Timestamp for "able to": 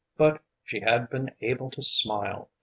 1.41-1.83